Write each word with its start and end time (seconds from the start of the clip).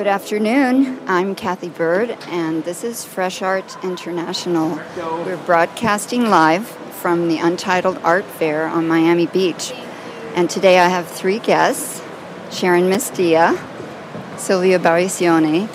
Good 0.00 0.06
afternoon. 0.06 0.98
I'm 1.06 1.34
Cathy 1.34 1.68
Byrd, 1.68 2.16
and 2.28 2.64
this 2.64 2.84
is 2.84 3.04
Fresh 3.04 3.42
Art 3.42 3.76
International. 3.84 4.80
We're 4.96 5.36
broadcasting 5.44 6.30
live 6.30 6.66
from 6.66 7.28
the 7.28 7.36
Untitled 7.36 7.98
Art 7.98 8.24
Fair 8.24 8.66
on 8.66 8.88
Miami 8.88 9.26
Beach. 9.26 9.74
And 10.34 10.48
today 10.48 10.78
I 10.78 10.88
have 10.88 11.06
three 11.06 11.38
guests 11.38 12.02
Sharon 12.50 12.84
Mistia, 12.84 13.62
Silvia 14.38 14.78
Barisione, 14.78 15.68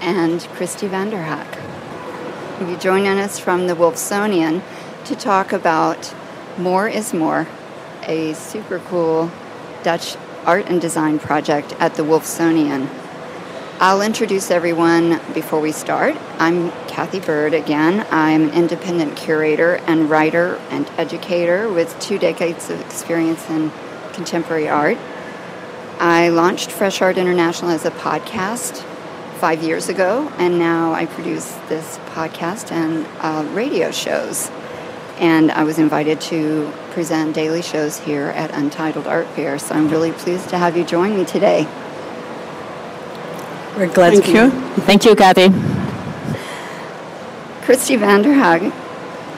and 0.00 0.40
Christie 0.54 0.86
van 0.86 1.10
der 1.10 1.24
Haak. 1.24 2.64
Be 2.64 2.76
joining 2.76 3.18
us 3.18 3.40
from 3.40 3.66
the 3.66 3.74
Wolfsonian 3.74 4.62
to 5.06 5.16
talk 5.16 5.52
about 5.52 6.14
More 6.56 6.86
is 6.86 7.12
More, 7.12 7.48
a 8.04 8.32
super 8.34 8.78
cool 8.78 9.32
Dutch 9.82 10.16
art 10.46 10.66
and 10.68 10.80
design 10.80 11.18
project 11.18 11.72
at 11.80 11.96
the 11.96 12.04
Wolfsonian. 12.04 13.01
I'll 13.82 14.02
introduce 14.02 14.52
everyone 14.52 15.20
before 15.34 15.58
we 15.58 15.72
start. 15.72 16.16
I'm 16.38 16.70
Cathy 16.86 17.18
Byrd 17.18 17.52
again. 17.52 18.06
I'm 18.12 18.44
an 18.44 18.50
independent 18.50 19.16
curator 19.16 19.74
and 19.88 20.08
writer 20.08 20.54
and 20.70 20.86
educator 20.98 21.68
with 21.68 21.98
two 21.98 22.16
decades 22.16 22.70
of 22.70 22.80
experience 22.80 23.50
in 23.50 23.72
contemporary 24.12 24.68
art. 24.68 24.98
I 25.98 26.28
launched 26.28 26.70
Fresh 26.70 27.02
Art 27.02 27.18
International 27.18 27.72
as 27.72 27.84
a 27.84 27.90
podcast 27.90 28.84
five 29.40 29.64
years 29.64 29.88
ago, 29.88 30.32
and 30.38 30.60
now 30.60 30.92
I 30.92 31.06
produce 31.06 31.50
this 31.68 31.98
podcast 32.14 32.70
and 32.70 33.04
uh, 33.18 33.44
radio 33.52 33.90
shows. 33.90 34.48
And 35.18 35.50
I 35.50 35.64
was 35.64 35.80
invited 35.80 36.20
to 36.20 36.72
present 36.92 37.34
daily 37.34 37.62
shows 37.62 37.98
here 37.98 38.26
at 38.36 38.52
Untitled 38.52 39.08
Art 39.08 39.26
Fair, 39.30 39.58
so 39.58 39.74
I'm 39.74 39.88
really 39.88 40.12
pleased 40.12 40.50
to 40.50 40.58
have 40.58 40.76
you 40.76 40.84
join 40.84 41.16
me 41.16 41.24
today. 41.24 41.66
We're 43.76 43.86
glad 43.86 44.12
Thank 44.12 44.26
to 44.26 44.32
you. 44.32 44.50
Thank 44.82 45.04
you, 45.06 45.16
Kathy. 45.16 45.48
Christie 47.64 47.96
van 47.96 48.20
der 48.20 48.34
Haak 48.34 48.70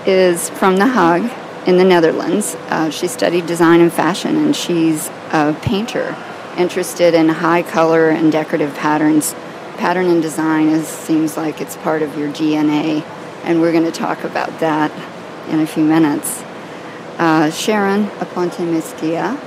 is 0.08 0.50
from 0.50 0.77
The 0.78 0.88
Hague 0.88 1.30
in 1.68 1.78
the 1.78 1.84
Netherlands. 1.84 2.56
Uh, 2.68 2.90
she 2.90 3.06
studied 3.06 3.46
design 3.46 3.80
and 3.80 3.92
fashion, 3.92 4.36
and 4.36 4.56
she's 4.56 5.08
a 5.30 5.56
painter 5.62 6.16
interested 6.56 7.14
in 7.14 7.28
high 7.28 7.62
color 7.62 8.10
and 8.10 8.32
decorative 8.32 8.74
patterns. 8.74 9.34
Pattern 9.77 10.06
and 10.06 10.20
design 10.20 10.68
is, 10.68 10.88
seems 10.88 11.36
like 11.36 11.60
it's 11.60 11.77
part 11.77 12.02
of 12.02 12.18
your 12.18 12.28
DNA, 12.30 13.05
and 13.44 13.60
we're 13.60 13.72
going 13.72 13.84
to 13.84 13.92
talk 13.92 14.24
about 14.24 14.58
that 14.58 14.90
in 15.48 15.60
a 15.60 15.66
few 15.66 15.84
minutes. 15.84 16.42
Uh, 17.18 17.52
Sharon 17.52 18.06
Aponte 18.18 18.66
Mistia 18.66 19.38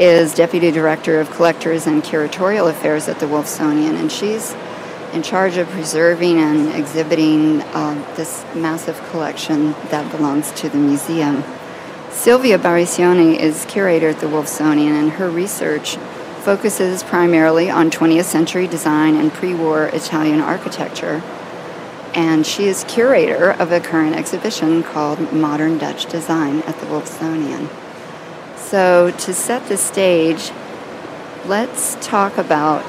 is 0.00 0.34
Deputy 0.34 0.70
Director 0.70 1.20
of 1.20 1.30
Collectors 1.30 1.86
and 1.86 2.02
Curatorial 2.02 2.70
Affairs 2.70 3.06
at 3.06 3.20
the 3.20 3.26
Wolfsonian, 3.26 4.00
and 4.00 4.10
she's 4.10 4.54
in 5.12 5.22
charge 5.22 5.58
of 5.58 5.68
preserving 5.68 6.38
and 6.38 6.70
exhibiting 6.70 7.60
uh, 7.60 8.14
this 8.16 8.42
massive 8.54 8.98
collection 9.10 9.72
that 9.90 10.10
belongs 10.10 10.52
to 10.52 10.70
the 10.70 10.78
museum. 10.78 11.44
Silvia 12.10 12.58
Barisione 12.58 13.38
is 13.38 13.66
curator 13.66 14.08
at 14.08 14.20
the 14.20 14.26
Wolfsonian, 14.26 14.98
and 14.98 15.10
her 15.10 15.28
research 15.28 15.96
focuses 16.44 17.02
primarily 17.02 17.68
on 17.68 17.90
20th 17.90 18.24
century 18.24 18.66
design 18.66 19.16
and 19.16 19.30
pre 19.34 19.52
war 19.52 19.88
Italian 19.88 20.40
architecture. 20.40 21.22
And 22.14 22.46
she 22.46 22.64
is 22.64 22.84
curator 22.88 23.50
of 23.50 23.70
a 23.70 23.80
current 23.80 24.16
exhibition 24.16 24.82
called 24.82 25.30
Modern 25.30 25.76
Dutch 25.76 26.06
Design 26.06 26.62
at 26.62 26.80
the 26.80 26.86
Wolfsonian. 26.86 27.68
So, 28.70 29.10
to 29.10 29.34
set 29.34 29.66
the 29.66 29.76
stage, 29.76 30.52
let's 31.46 31.96
talk 32.00 32.38
about 32.38 32.82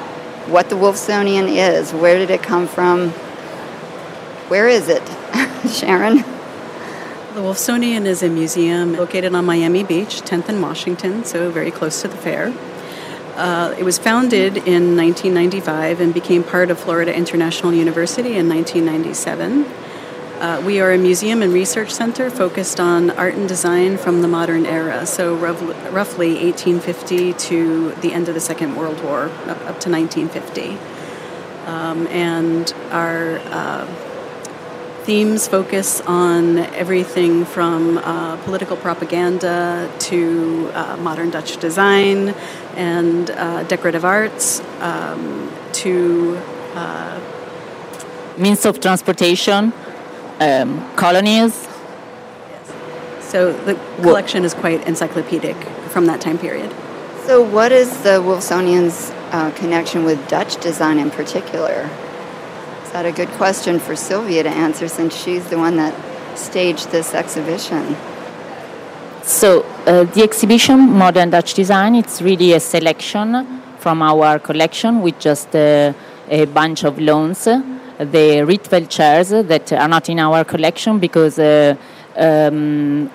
what 0.48 0.70
the 0.70 0.76
Wolfsonian 0.76 1.48
is. 1.50 1.92
Where 1.92 2.20
did 2.20 2.30
it 2.30 2.44
come 2.44 2.68
from? 2.68 3.10
Where 4.48 4.68
is 4.68 4.90
it? 4.90 5.02
Sharon? 5.72 6.18
The 6.18 7.42
Wolfsonian 7.42 8.06
is 8.06 8.22
a 8.22 8.30
museum 8.30 8.94
located 8.94 9.34
on 9.34 9.44
Miami 9.46 9.84
Beach, 9.84 10.22
10th 10.22 10.50
and 10.50 10.62
Washington, 10.62 11.26
so 11.26 11.50
very 11.50 11.72
close 11.72 12.00
to 12.04 12.08
the 12.08 12.18
fair. 12.18 12.54
Uh, 13.36 13.74
it 13.76 13.84
was 13.84 13.98
founded 13.98 14.58
in 14.58 14.96
1995 14.96 16.00
and 16.00 16.14
became 16.14 16.44
part 16.44 16.70
of 16.70 16.78
Florida 16.78 17.12
International 17.12 17.74
University 17.74 18.38
in 18.38 18.48
1997. 18.48 19.66
Uh, 20.42 20.60
we 20.66 20.80
are 20.80 20.92
a 20.92 20.98
museum 20.98 21.44
and 21.44 21.54
research 21.54 21.92
center 21.92 22.28
focused 22.28 22.80
on 22.80 23.12
art 23.12 23.36
and 23.36 23.48
design 23.48 23.96
from 23.96 24.24
the 24.24 24.28
modern 24.28 24.66
era, 24.66 25.06
so 25.06 25.36
rough, 25.36 25.62
roughly 25.94 26.34
1850 26.34 27.34
to 27.34 27.92
the 28.02 28.12
end 28.12 28.28
of 28.28 28.34
the 28.34 28.40
Second 28.40 28.76
World 28.76 29.00
War, 29.04 29.26
up, 29.46 29.62
up 29.70 29.80
to 29.82 29.92
1950. 29.92 30.80
Um, 31.68 32.08
and 32.08 32.74
our 32.90 33.38
uh, 33.52 33.86
themes 35.04 35.48
focus 35.48 36.02
on 36.08 36.58
everything 36.58 37.46
from 37.46 38.00
uh, 38.00 38.36
political 38.38 38.76
propaganda 38.78 39.94
to 40.00 40.72
uh, 40.74 40.98
modern 40.98 41.30
Dutch 41.30 41.58
design 41.58 42.30
and 42.76 43.30
uh, 43.30 43.62
decorative 43.66 44.04
arts 44.04 44.60
um, 44.80 45.52
to 45.74 46.36
uh, 46.74 47.20
means 48.40 48.66
of 48.66 48.80
transportation, 48.80 49.72
um, 50.42 50.70
colonies. 50.96 51.68
So 53.22 53.54
the 53.54 53.76
collection 54.02 54.44
is 54.44 54.54
quite 54.54 54.86
encyclopedic 54.86 55.56
from 55.94 56.08
that 56.08 56.20
time 56.20 56.38
period. 56.38 56.70
So, 57.26 57.42
what 57.44 57.72
is 57.72 57.90
the 58.02 58.20
Wolfsonians' 58.28 59.12
uh, 59.32 59.52
connection 59.52 60.04
with 60.04 60.20
Dutch 60.28 60.60
design 60.60 60.98
in 60.98 61.12
particular? 61.12 61.88
Is 62.84 62.92
that 62.92 63.06
a 63.06 63.12
good 63.12 63.30
question 63.30 63.80
for 63.80 63.96
Silvia 63.96 64.42
to 64.44 64.50
answer 64.50 64.88
since 64.88 65.16
she's 65.16 65.48
the 65.50 65.58
one 65.58 65.78
that 65.78 65.94
staged 66.38 66.90
this 66.90 67.14
exhibition? 67.14 67.96
So, 69.22 69.62
uh, 69.86 70.06
the 70.06 70.24
exhibition 70.24 70.90
Modern 70.90 71.30
Dutch 71.30 71.54
Design, 71.54 71.94
it's 71.94 72.24
really 72.24 72.54
a 72.54 72.60
selection 72.60 73.62
from 73.78 74.02
our 74.02 74.40
collection 74.40 75.02
with 75.02 75.20
just 75.20 75.56
uh, 75.56 75.94
a 76.28 76.46
bunch 76.46 76.84
of 76.84 77.00
loans. 77.00 77.48
The 78.02 78.42
Rietveld 78.42 78.90
chairs 78.90 79.30
that 79.30 79.72
are 79.74 79.88
not 79.88 80.10
in 80.10 80.18
our 80.18 80.44
collection 80.44 80.98
because 80.98 81.38
uh, 81.38 81.76
um, 82.18 83.12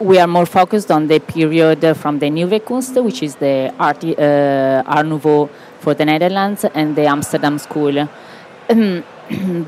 we 0.00 0.18
are 0.18 0.26
more 0.26 0.44
focused 0.44 0.90
on 0.90 1.06
the 1.06 1.20
period 1.20 1.96
from 1.96 2.18
the 2.18 2.28
Nieuwe 2.28 2.58
Kunst, 2.58 3.00
which 3.04 3.22
is 3.22 3.36
the 3.36 3.72
Art, 3.78 4.02
uh, 4.02 4.82
Art 4.84 5.06
Nouveau 5.06 5.48
for 5.78 5.94
the 5.94 6.04
Netherlands, 6.04 6.64
and 6.64 6.96
the 6.96 7.06
Amsterdam 7.06 7.58
School. 7.58 8.08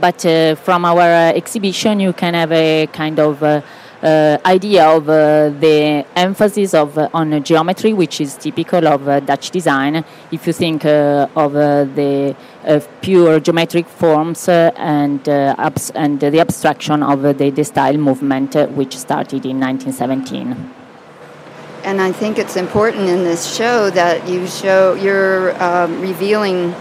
but 0.00 0.26
uh, 0.26 0.56
from 0.56 0.84
our 0.84 1.32
exhibition, 1.32 2.00
you 2.00 2.12
can 2.12 2.34
have 2.34 2.50
a 2.50 2.88
kind 2.88 3.20
of 3.20 3.62
Uh, 4.02 4.38
idea 4.46 4.88
of 4.88 5.06
uh, 5.10 5.50
the 5.60 6.06
emphasis 6.16 6.72
of 6.72 6.96
uh, 6.96 7.10
on 7.12 7.44
geometry, 7.44 7.92
which 7.92 8.18
is 8.18 8.34
typical 8.34 8.88
of 8.88 9.06
uh, 9.06 9.20
Dutch 9.20 9.50
design. 9.50 10.02
If 10.32 10.46
you 10.46 10.54
think 10.54 10.86
of 10.86 11.52
the 11.52 12.34
pure 13.02 13.40
geometric 13.40 13.86
forms 13.86 14.48
and 14.48 15.28
abs- 15.28 15.90
and 15.90 16.18
the 16.18 16.40
abstraction 16.40 17.02
of 17.02 17.20
the, 17.20 17.34
De 17.34 17.62
Stijl 17.62 17.98
movement, 17.98 18.54
which 18.70 18.96
started 18.96 19.44
in 19.44 19.60
1917 19.60 20.74
and 21.82 22.00
I 22.00 22.12
think 22.12 22.38
it's 22.38 22.56
important 22.56 23.08
in 23.08 23.24
this 23.24 23.54
show 23.56 23.88
that 23.90 24.28
you 24.28 24.46
show 24.46 24.94
you're 24.94 25.60
um, 25.62 26.00
revealing 26.00 26.72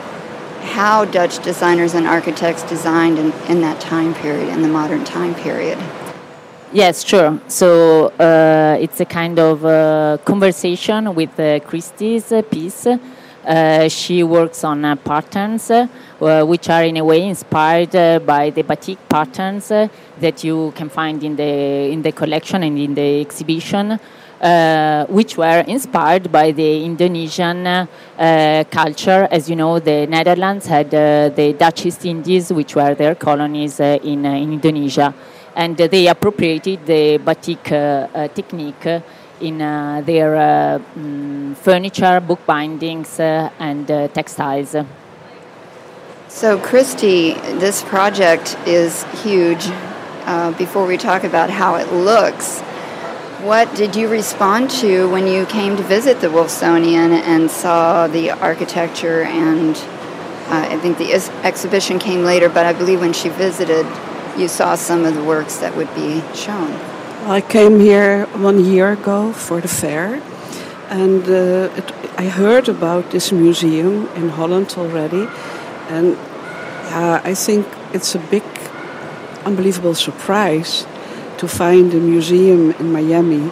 how 0.61 1.05
Dutch 1.05 1.41
designers 1.41 1.93
and 1.93 2.05
architects 2.05 2.63
designed 2.63 3.17
in, 3.17 3.31
in 3.47 3.61
that 3.61 3.79
time 3.79 4.13
period, 4.13 4.49
in 4.49 4.61
the 4.61 4.67
modern 4.67 5.05
time 5.05 5.35
period. 5.35 5.77
Yes, 6.71 7.03
sure. 7.03 7.41
So 7.47 8.09
uh, 8.19 8.77
it's 8.79 8.99
a 8.99 9.05
kind 9.05 9.39
of 9.39 9.65
uh, 9.65 10.17
conversation 10.23 11.15
with 11.15 11.39
uh, 11.39 11.59
Christie's 11.61 12.31
piece. 12.51 12.85
Uh, 12.85 13.89
she 13.89 14.21
works 14.21 14.63
on 14.63 14.85
uh, 14.85 14.95
patterns 14.95 15.71
uh, 15.71 15.87
which 16.45 16.69
are 16.69 16.83
in 16.83 16.97
a 16.97 17.03
way 17.03 17.23
inspired 17.23 17.91
by 18.23 18.51
the 18.51 18.61
batik 18.61 18.99
patterns 19.09 19.69
that 19.69 20.43
you 20.43 20.71
can 20.75 20.89
find 20.89 21.23
in 21.23 21.35
the 21.35 21.89
in 21.89 22.03
the 22.03 22.11
collection 22.11 22.61
and 22.61 22.77
in 22.77 22.93
the 22.93 23.21
exhibition 23.21 23.99
uh, 24.41 25.05
which 25.07 25.37
were 25.37 25.63
inspired 25.67 26.31
by 26.31 26.51
the 26.51 26.85
Indonesian 26.85 27.67
uh, 27.67 28.63
culture. 28.71 29.27
As 29.29 29.49
you 29.49 29.55
know, 29.55 29.79
the 29.79 30.07
Netherlands 30.07 30.65
had 30.65 30.93
uh, 30.93 31.29
the 31.29 31.53
Dutch 31.53 31.85
East 31.85 32.05
Indies, 32.05 32.51
which 32.53 32.75
were 32.75 32.95
their 32.95 33.15
colonies 33.15 33.79
uh, 33.79 33.99
in, 34.01 34.25
uh, 34.25 34.29
in, 34.31 34.53
Indonesia, 34.53 35.13
and 35.55 35.75
they 35.77 36.07
appropriated 36.07 36.85
the 36.85 37.17
batik 37.17 37.71
uh, 37.71 38.27
technique 38.29 38.85
in 39.41 39.57
their 40.05 40.79
mm, 40.97 41.55
furniture, 41.57 42.19
book 42.19 42.45
bindings, 42.45 43.19
and 43.19 43.87
textiles. 44.13 44.75
So, 46.27 46.57
Christie, 46.59 47.33
this 47.59 47.81
project 47.83 48.57
is 48.67 49.03
huge. 49.23 49.67
before 50.57 50.85
we 50.85 50.97
talk 50.97 51.23
about 51.23 51.49
how 51.49 51.75
it 51.75 51.91
looks, 51.91 52.59
what 53.41 53.73
did 53.75 53.95
you 53.95 54.07
respond 54.09 54.69
to 54.69 55.09
when 55.09 55.25
you 55.25 55.45
came 55.45 55.75
to 55.77 55.83
visit 55.83 56.19
the 56.21 56.27
Wolfsonian 56.27 57.11
and 57.23 57.49
saw 57.49 58.07
the 58.07 58.31
architecture 58.31 59.23
and 59.23 59.75
Uh, 60.49 60.65
I 60.75 60.77
think 60.81 60.97
the 60.97 61.11
is- 61.13 61.29
exhibition 61.43 61.99
came 61.99 62.23
later, 62.23 62.49
but 62.49 62.65
I 62.65 62.73
believe 62.73 63.01
when 63.01 63.13
she 63.13 63.29
visited, 63.29 63.85
you 64.37 64.47
saw 64.47 64.75
some 64.75 65.05
of 65.05 65.15
the 65.15 65.23
works 65.23 65.57
that 65.57 65.75
would 65.75 65.93
be 65.95 66.21
shown. 66.33 66.71
I 67.25 67.41
came 67.41 67.79
here 67.79 68.25
one 68.37 68.63
year 68.63 68.93
ago 68.93 69.33
for 69.33 69.61
the 69.61 69.67
fair, 69.67 70.21
and 70.89 71.23
uh, 71.27 71.69
it, 71.75 71.93
I 72.17 72.29
heard 72.29 72.69
about 72.69 73.11
this 73.11 73.31
museum 73.31 74.07
in 74.15 74.29
Holland 74.29 74.75
already, 74.77 75.27
and 75.89 76.17
uh, 76.91 77.21
I 77.23 77.33
think 77.33 77.67
it's 77.93 78.15
a 78.15 78.19
big, 78.19 78.43
unbelievable 79.45 79.95
surprise 79.95 80.85
to 81.37 81.47
find 81.47 81.93
a 81.93 81.99
museum 81.99 82.71
in 82.71 82.91
Miami 82.91 83.49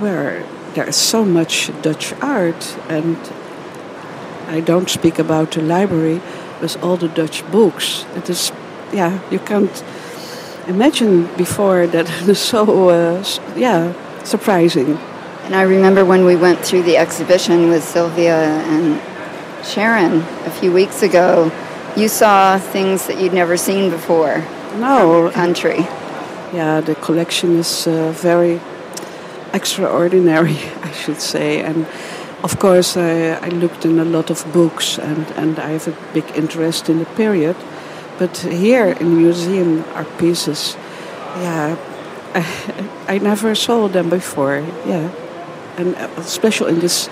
where 0.00 0.46
there 0.74 0.88
is 0.88 0.96
so 0.96 1.24
much 1.24 1.70
Dutch 1.82 2.12
art, 2.22 2.76
and 2.88 3.16
I 4.48 4.60
don't 4.60 4.88
speak 4.88 5.18
about 5.18 5.52
the 5.52 5.62
library 5.62 6.20
with 6.60 6.82
all 6.82 6.96
the 6.96 7.08
Dutch 7.08 7.44
books. 7.50 8.04
It 8.16 8.30
is, 8.30 8.52
yeah, 8.92 9.20
you 9.30 9.38
can't 9.38 9.84
imagine 10.66 11.34
before 11.36 11.86
that 11.86 12.08
it 12.20 12.26
was 12.26 12.40
so, 12.40 12.88
uh, 12.88 13.24
yeah, 13.56 13.92
surprising. 14.24 14.98
And 15.44 15.54
I 15.54 15.62
remember 15.62 16.04
when 16.04 16.24
we 16.24 16.36
went 16.36 16.60
through 16.60 16.82
the 16.82 16.96
exhibition 16.96 17.68
with 17.68 17.82
Silvia 17.82 18.36
and 18.36 19.00
Sharon 19.64 20.22
a 20.46 20.50
few 20.50 20.72
weeks 20.72 21.02
ago, 21.02 21.50
you 21.96 22.08
saw 22.08 22.58
things 22.58 23.06
that 23.06 23.20
you'd 23.20 23.34
never 23.34 23.56
seen 23.56 23.90
before. 23.90 24.44
No. 24.76 25.30
Country. 25.30 25.86
Yeah, 26.52 26.80
the 26.80 26.94
collection 26.94 27.58
is 27.58 27.86
uh, 27.86 28.12
very 28.12 28.60
extraordinary, 29.52 30.58
I 30.82 30.92
should 30.92 31.20
say. 31.20 31.60
And 31.60 31.86
of 32.42 32.58
course, 32.58 32.96
I, 32.96 33.32
I 33.34 33.48
looked 33.48 33.84
in 33.84 33.98
a 33.98 34.04
lot 34.04 34.30
of 34.30 34.50
books 34.52 34.98
and, 34.98 35.26
and 35.32 35.58
I 35.58 35.70
have 35.70 35.88
a 35.88 35.96
big 36.12 36.24
interest 36.34 36.88
in 36.88 36.98
the 36.98 37.04
period. 37.04 37.56
But 38.22 38.36
here 38.36 38.86
in 38.86 39.10
the 39.10 39.16
museum 39.16 39.82
are 39.94 40.04
pieces, 40.04 40.76
yeah, 41.42 41.76
I, 42.34 42.86
I 43.14 43.18
never 43.18 43.56
saw 43.56 43.88
them 43.88 44.10
before, 44.10 44.64
yeah. 44.86 45.10
And 45.76 45.96
especially 46.18 46.74
in 46.74 46.78
this 46.78 47.08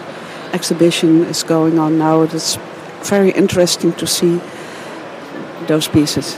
exhibition 0.52 1.24
is 1.24 1.42
going 1.42 1.80
on 1.80 1.98
now, 1.98 2.22
it's 2.22 2.58
very 3.02 3.32
interesting 3.32 3.92
to 3.94 4.06
see 4.06 4.40
those 5.66 5.88
pieces. 5.88 6.36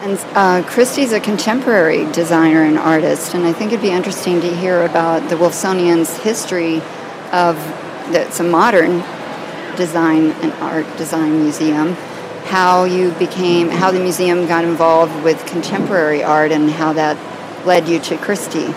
And 0.00 0.18
uh, 0.34 0.62
Christie's 0.66 1.12
a 1.12 1.20
contemporary 1.20 2.10
designer 2.10 2.62
and 2.62 2.78
artist, 2.78 3.34
and 3.34 3.44
I 3.44 3.52
think 3.52 3.72
it'd 3.72 3.82
be 3.82 3.90
interesting 3.90 4.40
to 4.40 4.56
hear 4.56 4.82
about 4.86 5.28
the 5.28 5.36
Wolfsonians' 5.36 6.22
history 6.22 6.76
of 7.32 7.56
that's 8.14 8.40
a 8.40 8.44
modern 8.44 9.04
design 9.76 10.30
and 10.40 10.52
art 10.54 10.86
design 10.96 11.42
museum. 11.42 11.94
How 12.44 12.84
you 12.84 13.10
became, 13.12 13.68
how 13.68 13.90
the 13.90 14.00
museum 14.00 14.46
got 14.46 14.64
involved 14.64 15.24
with 15.24 15.44
contemporary 15.46 16.22
art, 16.22 16.52
and 16.52 16.70
how 16.70 16.92
that 16.92 17.16
led 17.66 17.88
you 17.88 17.98
to 18.00 18.16
Christie. 18.16 18.72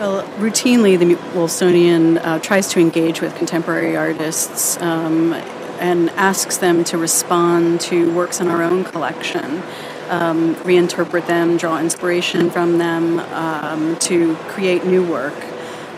Well, 0.00 0.22
routinely, 0.38 0.98
the 0.98 1.16
Wolfsonian 1.36 2.24
uh, 2.24 2.38
tries 2.38 2.68
to 2.68 2.80
engage 2.80 3.20
with 3.20 3.36
contemporary 3.36 3.96
artists 3.96 4.80
um, 4.80 5.34
and 5.78 6.08
asks 6.10 6.56
them 6.56 6.84
to 6.84 6.96
respond 6.96 7.82
to 7.82 8.10
works 8.14 8.40
in 8.40 8.48
our 8.48 8.62
own 8.62 8.84
collection, 8.84 9.62
um, 10.08 10.54
reinterpret 10.56 11.26
them, 11.26 11.58
draw 11.58 11.78
inspiration 11.78 12.50
from 12.50 12.78
them, 12.78 13.18
um, 13.18 13.96
to 13.98 14.36
create 14.48 14.86
new 14.86 15.04
work 15.06 15.34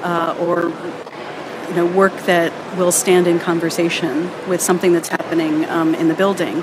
uh, 0.03 0.37
or 0.41 0.73
you 1.69 1.75
know 1.75 1.87
work 1.87 2.17
that 2.27 2.53
will 2.77 2.93
stand 2.93 3.27
in 3.27 3.39
conversation 3.39 4.31
with 4.49 4.61
something 4.61 4.93
that's 4.93 5.09
happening 5.09 5.65
um, 5.67 5.95
in 5.95 6.09
the 6.09 6.15
building. 6.15 6.63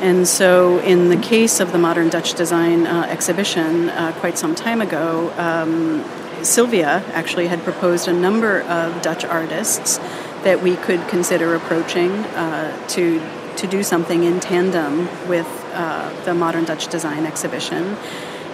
And 0.00 0.26
so, 0.26 0.78
in 0.78 1.10
the 1.10 1.16
case 1.16 1.60
of 1.60 1.72
the 1.72 1.78
Modern 1.78 2.08
Dutch 2.08 2.32
Design 2.32 2.86
uh, 2.86 3.02
exhibition 3.10 3.90
uh, 3.90 4.12
quite 4.18 4.38
some 4.38 4.54
time 4.54 4.80
ago, 4.80 5.30
um, 5.36 6.02
Silvia 6.42 7.04
actually 7.12 7.48
had 7.48 7.62
proposed 7.64 8.08
a 8.08 8.12
number 8.12 8.62
of 8.62 9.02
Dutch 9.02 9.26
artists 9.26 9.98
that 10.42 10.62
we 10.62 10.76
could 10.76 11.06
consider 11.08 11.54
approaching 11.54 12.10
uh, 12.10 12.88
to 12.88 13.20
to 13.56 13.66
do 13.66 13.82
something 13.82 14.24
in 14.24 14.40
tandem 14.40 15.06
with 15.28 15.46
uh, 15.74 16.24
the 16.24 16.34
Modern 16.34 16.64
Dutch 16.64 16.88
Design 16.88 17.26
exhibition. 17.26 17.96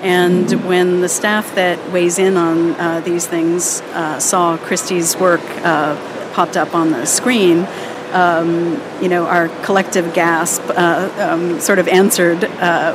And 0.02 0.50
when 0.66 1.00
the 1.00 1.08
staff 1.08 1.54
that 1.54 1.90
weighs 1.90 2.19
in 2.19 2.37
on 2.37 2.72
uh, 2.72 3.00
these 3.00 3.26
things 3.26 3.81
uh, 3.93 4.19
saw 4.20 4.56
Christie's 4.56 5.16
work 5.16 5.40
uh, 5.64 5.96
popped 6.34 6.56
up 6.56 6.75
on 6.75 6.90
the 6.90 7.06
screen, 7.06 7.66
um, 8.12 8.81
you 9.02 9.08
know, 9.08 9.26
our 9.26 9.48
collective 9.64 10.14
gasp 10.14 10.62
uh, 10.69 11.10
um, 11.19 11.60
sort 11.60 11.78
of 11.78 11.88
answered 11.88 12.44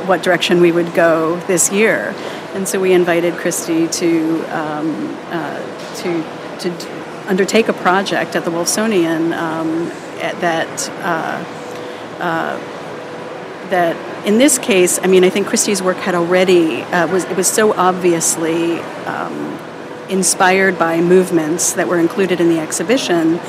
what 0.06 0.22
direction 0.22 0.60
we 0.60 0.72
would 0.72 0.94
go 0.94 1.36
this 1.46 1.70
year. 1.70 2.14
And 2.54 2.68
so 2.68 2.78
we 2.78 2.92
invited 2.92 3.34
Christie 3.34 3.88
to 3.88 4.44
um, 4.54 5.16
uh, 5.30 5.94
to 5.96 6.22
to 6.60 7.28
undertake 7.28 7.68
a 7.68 7.72
project 7.72 8.36
at 8.36 8.44
the 8.44 8.50
Wolfsonian 8.50 9.32
um, 9.32 9.88
that 10.40 10.90
uh, 11.00 11.44
uh, 12.20 12.56
that 13.70 13.96
in 14.24 14.38
this 14.38 14.58
case, 14.58 14.98
I 15.02 15.06
mean, 15.06 15.24
I 15.24 15.30
think 15.30 15.46
Christie's 15.46 15.82
work 15.82 15.96
had 15.96 16.14
already 16.14 16.82
uh, 16.82 17.08
was 17.08 17.24
it 17.24 17.36
was 17.36 17.48
so 17.48 17.72
obviously 17.74 18.78
um, 19.06 19.58
inspired 20.08 20.78
by 20.78 21.00
movements 21.00 21.72
that 21.72 21.88
were 21.88 21.98
included 21.98 22.40
in 22.40 22.48
the 22.48 22.60
exhibition 22.60 23.40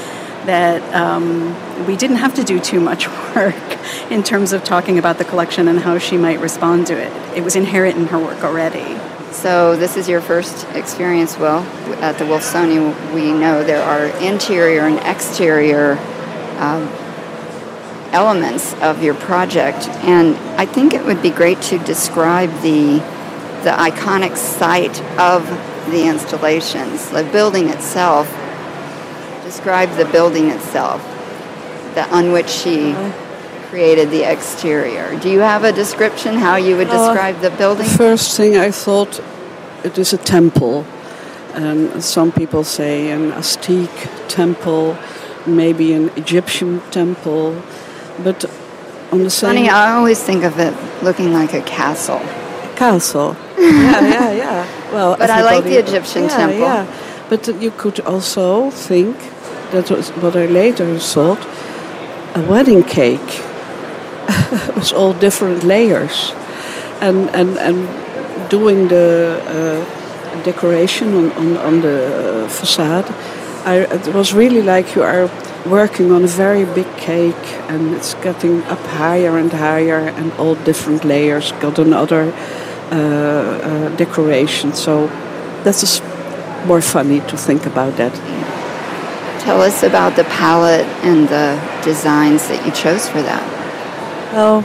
that 0.46 0.82
um, 0.94 1.56
we 1.86 1.96
didn't 1.96 2.18
have 2.18 2.34
to 2.36 2.44
do 2.44 2.60
too 2.60 2.80
much 2.80 3.08
work 3.36 4.12
in 4.12 4.24
terms 4.24 4.52
of 4.54 4.64
talking 4.64 4.98
about 4.98 5.18
the 5.18 5.26
collection 5.26 5.68
and 5.68 5.80
how 5.80 5.98
she 5.98 6.18
might 6.18 6.40
respond 6.40 6.88
to 6.88 6.98
it. 6.98 7.38
It 7.38 7.44
was 7.44 7.56
inherent 7.56 7.98
in 7.98 8.08
her 8.08 8.20
work 8.20 8.44
already. 8.44 9.00
So 9.32 9.76
this 9.76 9.98
is 9.98 10.08
your 10.08 10.22
first 10.22 10.68
experience. 10.70 11.38
Well, 11.38 11.64
at 12.04 12.18
the 12.18 12.26
Wolfsonian, 12.26 13.14
we 13.14 13.32
know 13.32 13.64
there 13.64 13.82
are 13.82 14.06
interior 14.22 14.82
and 14.82 15.00
exterior 15.00 15.98
um, 16.60 16.88
elements 18.14 18.74
of 18.76 19.04
your 19.04 19.16
project, 19.16 19.90
and 20.06 20.36
I 20.60 20.66
think 20.66 20.94
it 20.94 21.04
would 21.04 21.22
be 21.22 21.32
great 21.32 21.62
to 21.64 21.80
describe 21.80 22.50
the 22.62 23.00
the 23.64 23.72
iconic 23.72 24.36
site 24.36 25.02
of 25.18 25.48
the 25.90 26.08
installations, 26.08 27.10
the 27.10 27.24
building 27.24 27.70
itself. 27.70 28.28
Describe 29.44 29.90
the 29.98 30.06
building 30.06 30.50
itself, 30.50 31.02
the, 31.96 32.04
on 32.14 32.32
which 32.32 32.50
she 32.50 32.96
created 33.70 34.12
the 34.12 34.24
exterior. 34.30 35.18
Do 35.20 35.30
you 35.30 35.40
have 35.40 35.64
a 35.64 35.72
description 35.72 36.36
how 36.36 36.58
you 36.58 36.78
would 36.78 36.90
describe 36.90 37.38
uh, 37.38 37.50
the 37.50 37.52
building? 37.52 37.88
First 37.88 38.38
thing 38.38 38.58
I 38.58 38.72
thought 38.72 39.22
it 39.84 39.98
is 39.98 40.14
a 40.14 40.18
temple, 40.18 40.86
and 41.54 42.04
some 42.04 42.32
people 42.32 42.64
say 42.64 43.10
an 43.12 43.32
Aztec 43.32 43.90
temple, 44.28 44.98
maybe 45.46 45.94
an 45.94 46.10
Egyptian 46.16 46.82
temple, 46.92 47.62
but 48.24 48.46
on 49.12 49.24
the 49.24 49.30
same. 49.30 49.50
Funny, 49.50 49.70
I 49.70 49.96
always 49.96 50.22
think 50.22 50.44
of 50.44 50.60
it 50.60 50.74
looking 51.04 51.34
like 51.34 51.54
a 51.54 51.62
castle. 51.62 52.20
Castle. 52.76 53.36
yeah, 53.58 54.02
yeah, 54.02 54.32
yeah. 54.32 54.92
Well, 54.92 55.16
but 55.18 55.30
I 55.30 55.42
like 55.42 55.64
the 55.64 55.78
Egyptian 55.78 56.24
yeah, 56.24 56.38
temple. 56.38 56.60
Yeah, 56.60 56.86
but 57.30 57.48
you 57.62 57.72
could 57.72 58.00
also 58.02 58.72
think 58.72 59.18
that 59.72 59.90
was 59.90 60.10
what 60.22 60.36
I 60.36 60.46
later 60.46 61.00
thought 61.00 61.42
a 62.36 62.42
wedding 62.42 62.84
cake 62.84 63.42
was 64.76 64.92
all 64.92 65.14
different 65.14 65.64
layers, 65.64 66.34
and 67.02 67.30
and 67.30 67.58
and 67.58 68.50
doing 68.50 68.88
the 68.88 69.40
uh, 69.48 70.44
decoration 70.44 71.16
on 71.16 71.32
on, 71.34 71.58
on 71.58 71.82
the 71.82 72.48
facade. 72.50 73.06
I, 73.66 73.76
it 73.78 74.14
was 74.14 74.34
really 74.34 74.62
like 74.62 74.96
you 74.96 75.04
are 75.04 75.30
working 75.66 76.12
on 76.12 76.24
a 76.24 76.28
very 76.28 76.66
big 76.66 76.88
cake 76.98 77.46
and 77.70 77.94
it's 77.96 78.14
getting 78.16 78.62
up 78.64 78.80
higher 78.80 79.38
and 79.38 79.52
higher 79.52 80.00
and 80.00 80.32
all 80.34 80.56
different 80.56 81.04
layers 81.04 81.52
got 81.54 81.80
another 81.80 82.34
uh, 82.92 82.96
uh, 82.96 83.96
decoration. 83.96 84.74
So 84.74 85.08
that's 85.64 85.82
just 85.82 86.04
more 86.66 86.82
funny 86.82 87.20
to 87.22 87.38
think 87.38 87.66
about 87.66 87.98
that. 87.98 88.14
Tell 89.42 89.62
us 89.62 89.84
about 89.84 90.16
the 90.16 90.24
palette 90.26 90.88
and 91.04 91.28
the 91.28 91.60
designs 91.84 92.48
that 92.48 92.66
you 92.66 92.72
chose 92.72 93.08
for 93.08 93.22
that. 93.22 93.44
Well 94.34 94.64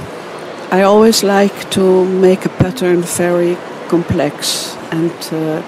i 0.71 0.83
always 0.83 1.23
like 1.23 1.71
to 1.71 2.05
make 2.05 2.45
a 2.45 2.49
pattern 2.51 3.01
very 3.01 3.57
complex 3.89 4.77
and 4.93 5.13
uh, 5.33 5.63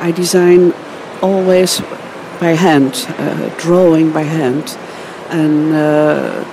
i 0.00 0.10
design 0.10 0.72
always 1.20 1.82
by 2.40 2.54
hand, 2.54 3.06
uh, 3.18 3.48
drawing 3.58 4.12
by 4.12 4.22
hand, 4.22 4.76
and 5.30 5.74
uh, 5.74 6.44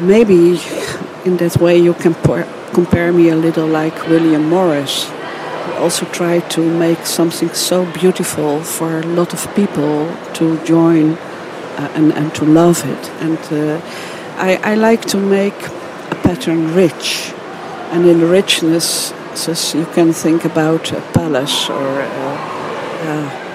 maybe 0.00 0.58
in 1.24 1.36
that 1.38 1.56
way 1.60 1.76
you 1.78 1.94
can 1.94 2.14
compare 2.72 3.12
me 3.12 3.30
a 3.30 3.36
little 3.36 3.66
like 3.66 4.08
William 4.08 4.48
Morris. 4.48 5.10
Who 5.64 5.72
also 5.82 6.06
tried 6.06 6.48
to 6.50 6.60
make 6.60 7.06
something 7.06 7.48
so 7.54 7.84
beautiful 7.92 8.62
for 8.62 9.00
a 9.00 9.06
lot 9.06 9.32
of 9.32 9.54
people 9.56 10.14
to 10.34 10.58
join 10.64 11.14
uh, 11.14 11.90
and, 11.94 12.12
and 12.12 12.32
to 12.36 12.44
love 12.44 12.84
it. 12.84 13.10
And 13.20 13.38
uh, 13.50 13.80
I, 14.36 14.60
I 14.62 14.74
like 14.76 15.02
to 15.06 15.18
make 15.18 15.60
a 16.10 16.18
pattern 16.22 16.72
rich, 16.74 17.32
and 17.90 18.06
in 18.06 18.30
richness, 18.30 19.12
you 19.74 19.86
can 19.86 20.12
think 20.12 20.44
about 20.44 20.92
a 20.92 21.00
palace 21.12 21.68
or 21.68 22.00
uh, 22.00 22.66
it's, 23.08 23.45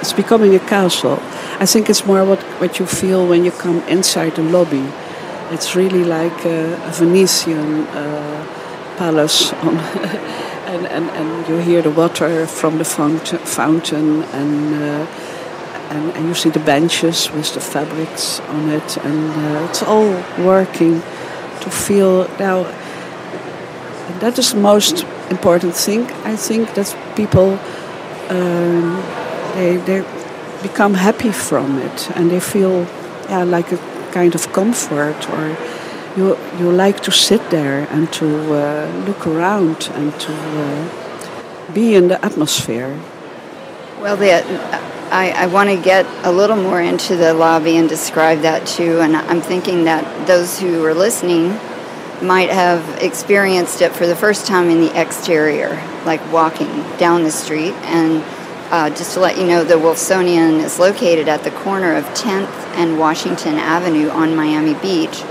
it's, 0.00 0.12
becoming 0.12 0.54
a 0.54 0.58
castle. 0.58 1.18
I 1.60 1.66
think 1.66 1.88
it's 1.88 2.04
more 2.06 2.24
what, 2.24 2.42
what 2.60 2.78
you 2.78 2.86
feel 2.86 3.26
when 3.26 3.44
you 3.44 3.50
come 3.50 3.80
inside 3.88 4.36
the 4.36 4.42
lobby. 4.42 4.86
It's 5.50 5.74
really 5.74 6.04
like 6.04 6.44
a, 6.44 6.74
a 6.86 6.92
Venetian 6.92 7.86
uh, 7.86 8.94
palace 8.96 9.52
and, 9.62 10.86
and, 10.86 11.10
and 11.10 11.48
you 11.48 11.56
hear 11.58 11.82
the 11.82 11.90
water 11.90 12.46
from 12.46 12.78
the 12.78 12.84
fountain 12.84 14.22
and 14.22 14.74
uh, 14.74 15.06
and, 15.90 16.10
and 16.16 16.28
you 16.28 16.34
see 16.34 16.50
the 16.50 16.60
benches 16.60 17.30
with 17.30 17.54
the 17.54 17.60
fabrics 17.60 18.40
on 18.40 18.68
it, 18.68 18.96
and 18.98 19.30
uh, 19.30 19.68
it's 19.68 19.82
all 19.82 20.10
working 20.44 21.00
to 21.62 21.70
feel 21.70 22.28
now. 22.38 22.64
that 24.20 24.38
is 24.38 24.52
the 24.52 24.60
most 24.60 25.04
important 25.30 25.74
thing. 25.74 26.04
I 26.24 26.36
think 26.36 26.74
that 26.74 26.94
people 27.16 27.58
um, 28.28 29.02
they 29.58 29.76
they 29.88 30.00
become 30.62 30.94
happy 30.94 31.32
from 31.32 31.78
it, 31.78 32.10
and 32.16 32.30
they 32.30 32.40
feel 32.40 32.86
yeah 33.28 33.44
like 33.44 33.72
a 33.72 33.78
kind 34.12 34.34
of 34.34 34.52
comfort, 34.52 35.20
or 35.34 35.56
you 36.16 36.36
you 36.58 36.70
like 36.70 36.98
to 37.02 37.10
sit 37.10 37.42
there 37.50 37.86
and 37.90 38.12
to 38.18 38.26
uh, 38.54 38.86
look 39.06 39.26
around 39.26 39.90
and 39.94 40.08
to 40.20 40.32
uh, 40.32 41.72
be 41.74 41.94
in 41.94 42.08
the 42.08 42.18
atmosphere. 42.24 42.92
Well, 44.00 44.16
the 44.16 44.32
I, 45.10 45.30
I 45.30 45.46
want 45.46 45.70
to 45.70 45.76
get 45.76 46.06
a 46.22 46.30
little 46.30 46.56
more 46.56 46.80
into 46.80 47.16
the 47.16 47.32
lobby 47.32 47.76
and 47.76 47.88
describe 47.88 48.40
that 48.42 48.66
too. 48.66 49.00
And 49.00 49.16
I'm 49.16 49.40
thinking 49.40 49.84
that 49.84 50.04
those 50.26 50.60
who 50.60 50.84
are 50.84 50.94
listening 50.94 51.48
might 52.20 52.50
have 52.50 52.82
experienced 53.02 53.80
it 53.80 53.92
for 53.92 54.06
the 54.06 54.16
first 54.16 54.46
time 54.46 54.68
in 54.68 54.80
the 54.80 55.00
exterior, 55.00 55.70
like 56.04 56.20
walking 56.32 56.68
down 56.98 57.22
the 57.22 57.30
street. 57.30 57.74
And 57.84 58.22
uh, 58.70 58.90
just 58.90 59.14
to 59.14 59.20
let 59.20 59.38
you 59.38 59.46
know, 59.46 59.64
the 59.64 59.74
Wolfsonian 59.74 60.62
is 60.62 60.78
located 60.78 61.26
at 61.26 61.42
the 61.42 61.50
corner 61.50 61.94
of 61.94 62.04
10th 62.06 62.52
and 62.76 62.98
Washington 62.98 63.54
Avenue 63.54 64.10
on 64.10 64.36
Miami 64.36 64.74
Beach, 64.74 65.22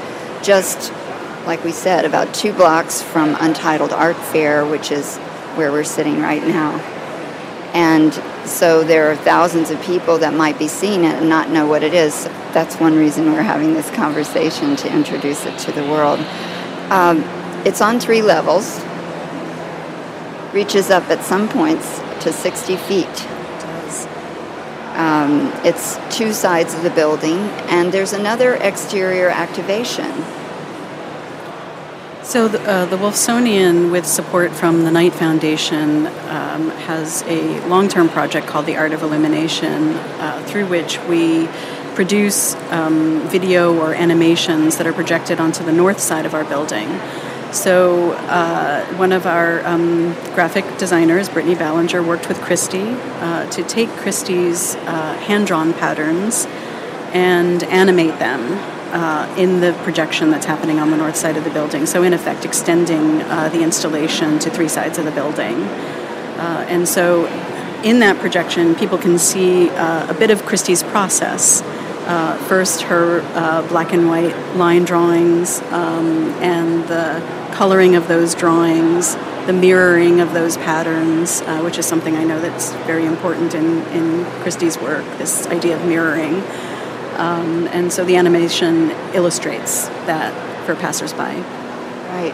just 0.41 0.91
like 1.45 1.63
we 1.63 1.71
said, 1.71 2.03
about 2.03 2.33
two 2.33 2.51
blocks 2.51 3.01
from 3.01 3.35
Untitled 3.39 3.93
Art 3.93 4.17
Fair, 4.17 4.65
which 4.65 4.91
is 4.91 5.17
where 5.55 5.71
we're 5.71 5.83
sitting 5.83 6.19
right 6.19 6.41
now. 6.41 6.79
And 7.73 8.11
so 8.47 8.83
there 8.83 9.11
are 9.11 9.15
thousands 9.15 9.69
of 9.69 9.79
people 9.83 10.17
that 10.17 10.33
might 10.33 10.57
be 10.57 10.67
seeing 10.67 11.03
it 11.03 11.13
and 11.15 11.29
not 11.29 11.51
know 11.51 11.67
what 11.67 11.83
it 11.83 11.93
is. 11.93 12.23
That's 12.53 12.75
one 12.77 12.97
reason 12.97 13.31
we're 13.33 13.43
having 13.43 13.75
this 13.75 13.89
conversation 13.91 14.75
to 14.77 14.91
introduce 14.91 15.45
it 15.45 15.59
to 15.59 15.71
the 15.71 15.83
world. 15.83 16.19
Um, 16.89 17.21
it's 17.67 17.81
on 17.81 17.99
three 17.99 18.23
levels, 18.23 18.79
reaches 20.53 20.89
up 20.89 21.03
at 21.11 21.23
some 21.23 21.47
points 21.47 21.99
to 22.21 22.33
60 22.33 22.75
feet. 22.77 23.27
Um, 24.97 25.51
it's 25.63 25.99
two 26.15 26.33
sides 26.33 26.73
of 26.73 26.81
the 26.81 26.89
building, 26.89 27.37
and 27.69 27.91
there's 27.91 28.13
another 28.13 28.55
exterior 28.55 29.29
activation 29.29 30.11
so 32.27 32.49
the, 32.49 32.61
uh, 32.69 32.85
the 32.87 32.97
Wolfsonian, 32.97 33.89
with 33.89 34.05
support 34.05 34.51
from 34.51 34.83
the 34.83 34.91
Knight 34.91 35.13
Foundation, 35.13 36.07
um, 36.07 36.71
has 36.71 37.23
a 37.23 37.65
long-term 37.69 38.09
project 38.09 38.47
called 38.47 38.65
the 38.65 38.75
Art 38.75 38.91
of 38.91 39.01
Illumination, 39.01 39.93
uh, 39.93 40.43
through 40.45 40.65
which 40.65 40.99
we 41.03 41.47
produce 41.95 42.53
um, 42.69 43.21
video 43.29 43.73
or 43.79 43.93
animations 43.93 44.77
that 44.77 44.85
are 44.85 44.91
projected 44.91 45.39
onto 45.39 45.63
the 45.63 45.71
north 45.71 46.01
side 46.01 46.25
of 46.25 46.33
our 46.33 46.43
building. 46.43 46.89
So 47.51 48.11
uh, 48.11 48.85
one 48.97 49.13
of 49.13 49.25
our 49.25 49.65
um, 49.65 50.13
graphic 50.35 50.65
designers, 50.77 51.29
Brittany 51.29 51.55
Ballinger, 51.55 52.03
worked 52.03 52.27
with 52.27 52.41
Christie 52.41 52.89
uh, 52.89 53.49
to 53.51 53.63
take 53.63 53.89
Christie's 53.91 54.75
uh, 54.75 55.13
hand-drawn 55.13 55.73
patterns 55.73 56.45
and 57.13 57.63
animate 57.63 58.19
them 58.19 58.41
uh, 58.93 59.33
in 59.37 59.61
the 59.61 59.71
projection 59.83 60.29
that's 60.29 60.45
happening 60.45 60.79
on 60.79 60.91
the 60.91 60.97
north 60.97 61.15
side 61.15 61.37
of 61.37 61.45
the 61.45 61.49
building. 61.49 61.85
So, 61.85 62.03
in 62.03 62.13
effect, 62.13 62.43
extending 62.43 63.21
uh, 63.21 63.47
the 63.49 63.63
installation 63.63 64.39
to 64.39 64.49
three 64.49 64.69
sides 64.69 64.97
of 64.97 65.05
the 65.05 65.11
building. 65.11 65.63
Uh, 65.63 66.65
and 66.67 66.87
so, 66.87 67.27
in 67.83 67.99
that 67.99 68.17
projection, 68.19 68.75
people 68.75 68.97
can 68.97 69.17
see 69.17 69.69
a 69.69 70.15
bit 70.19 70.31
of 70.31 70.45
Christie's 70.45 70.83
process. 70.83 71.61
Uh, 72.07 72.37
first, 72.47 72.83
her 72.83 73.21
uh, 73.35 73.67
black 73.67 73.91
and 73.91 74.07
white 74.07 74.35
line 74.55 74.85
drawings 74.85 75.59
um, 75.71 76.29
and 76.41 76.87
the 76.87 77.21
coloring 77.53 77.95
of 77.95 78.07
those 78.07 78.33
drawings, 78.33 79.15
the 79.45 79.53
mirroring 79.53 80.21
of 80.21 80.33
those 80.33 80.55
patterns, 80.57 81.41
which 81.63 81.77
is 81.77 81.85
something 81.85 82.15
I 82.15 82.23
know 82.23 82.39
that's 82.39 82.73
very 82.85 83.05
important 83.05 83.53
in, 83.53 83.81
in 83.87 84.25
Christie's 84.41 84.77
work, 84.77 85.05
this 85.17 85.47
idea 85.47 85.75
of 85.75 85.85
mirroring. 85.85 86.43
Um, 87.17 87.67
and 87.69 87.91
so 87.91 88.05
the 88.05 88.15
animation 88.15 88.91
illustrates 89.13 89.87
that 90.05 90.31
for 90.65 90.75
passersby. 90.75 91.17
Right. 91.17 92.33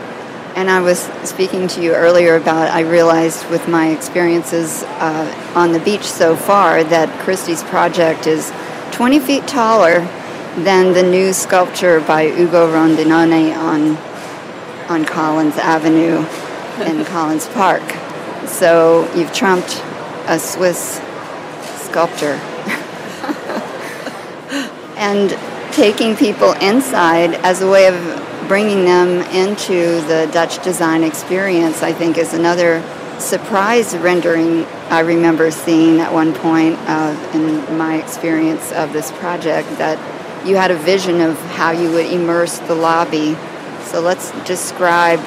And 0.56 0.70
I 0.70 0.82
was 0.82 1.00
speaking 1.24 1.68
to 1.70 1.82
you 1.82 1.96
earlier 1.96 2.36
about, 2.36 2.70
I 2.70 2.82
realized 2.82 3.50
with 3.50 3.68
my 3.68 3.88
experiences 3.90 4.84
uh, 4.84 5.54
on 5.56 5.72
the 5.72 5.80
beach 5.80 6.04
so 6.04 6.36
far 6.36 6.84
that 6.84 7.08
Christie's 7.22 7.64
project 7.64 8.28
is 8.28 8.52
20 8.94 9.20
feet 9.20 9.48
taller 9.48 10.02
than 10.56 10.94
the 10.94 11.02
new 11.02 11.34
sculpture 11.34 12.00
by 12.02 12.28
Ugo 12.28 12.72
Rondinone 12.72 13.58
on, 13.58 13.98
on 14.88 15.04
Collins 15.04 15.58
Avenue 15.58 16.20
in 16.86 17.04
Collins 17.06 17.48
Park. 17.48 17.82
So 18.48 19.12
you've 19.16 19.34
trumped 19.34 19.84
a 20.28 20.38
Swiss 20.38 21.02
sculptor 21.78 22.34
and 24.96 25.32
taking 25.74 26.16
people 26.16 26.52
inside 26.54 27.34
as 27.34 27.64
a 27.64 27.68
way 27.68 27.88
of 27.88 28.48
bringing 28.48 28.86
them 28.86 29.22
into 29.36 30.02
the 30.02 30.30
Dutch 30.32 30.64
design 30.64 31.04
experience, 31.04 31.82
I 31.82 31.94
think, 31.94 32.20
is 32.20 32.36
another 32.36 32.84
surprise 33.20 33.96
rendering 33.98 34.66
I 34.94 35.00
remember 35.00 35.50
seeing 35.50 36.02
at 36.02 36.14
one 36.14 36.36
point 36.36 36.78
uh, 36.82 37.32
in 37.34 37.78
my 37.78 37.96
experience 37.96 38.72
of 38.74 38.94
this 38.94 39.12
project 39.14 39.68
that 39.80 39.98
you 40.46 40.56
had 40.56 40.70
a 40.70 40.76
vision 40.76 41.20
of 41.22 41.40
how 41.56 41.72
you 41.72 41.90
would 41.92 42.06
immerse 42.06 42.60
the 42.60 42.76
lobby. 42.76 43.36
So 43.86 44.02
let's 44.02 44.30
describe, 44.46 45.20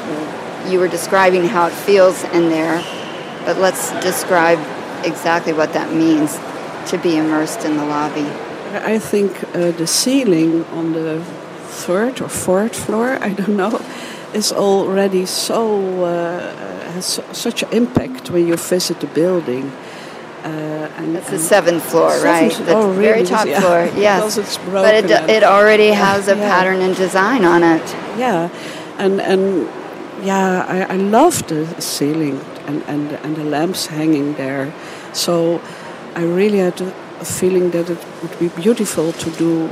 you 0.68 0.78
were 0.78 0.88
describing 0.88 1.44
how 1.44 1.66
it 1.66 1.72
feels 1.72 2.22
in 2.24 2.48
there, 2.48 2.80
but 3.44 3.58
let's 3.58 3.90
describe 4.02 4.58
exactly 5.04 5.52
what 5.52 5.72
that 5.72 5.92
means 5.92 6.38
to 6.90 6.98
be 6.98 7.16
immersed 7.16 7.64
in 7.64 7.76
the 7.76 7.84
lobby. 7.84 8.26
I 8.72 8.98
think 8.98 9.42
uh, 9.54 9.72
the 9.72 9.86
ceiling 9.86 10.64
on 10.66 10.92
the 10.92 11.24
third 11.24 12.20
or 12.20 12.28
fourth 12.28 12.76
floor, 12.76 13.18
I 13.20 13.30
don't 13.30 13.56
know, 13.56 13.80
is 14.32 14.52
already 14.52 15.26
so 15.26 16.04
uh, 16.04 16.75
has 16.96 17.20
such 17.32 17.62
an 17.62 17.70
impact 17.72 18.30
when 18.30 18.46
you 18.48 18.56
visit 18.56 19.00
the 19.00 19.06
building. 19.06 19.70
Uh, 20.42 20.48
and, 20.98 21.16
That's 21.16 21.30
the 21.30 21.38
seventh 21.38 21.84
floor, 21.90 22.10
seventh, 22.10 22.24
right? 22.24 22.66
That's 22.66 22.84
oh, 22.84 22.90
really? 22.90 23.02
very 23.02 23.24
top 23.24 23.46
yeah. 23.46 23.60
floor. 23.60 23.80
Yes, 24.08 24.58
but 24.70 24.94
it, 24.94 25.10
it 25.36 25.42
already 25.42 25.90
has 26.06 26.28
a 26.28 26.36
yeah. 26.36 26.48
pattern 26.50 26.80
and 26.86 26.94
design 26.96 27.44
on 27.44 27.62
it. 27.62 27.86
Yeah, 28.16 28.48
and 28.98 29.20
and 29.20 29.68
yeah, 30.22 30.64
I, 30.68 30.94
I 30.94 30.96
love 30.96 31.46
the 31.48 31.62
ceiling 31.80 32.40
and, 32.68 32.82
and 32.92 33.12
and 33.24 33.36
the 33.36 33.44
lamps 33.44 33.86
hanging 33.86 34.34
there. 34.34 34.72
So 35.12 35.60
I 36.14 36.22
really 36.22 36.58
had 36.58 36.80
a 37.20 37.24
feeling 37.24 37.70
that 37.72 37.90
it 37.90 37.98
would 38.22 38.38
be 38.38 38.48
beautiful 38.62 39.12
to 39.12 39.30
do 39.30 39.68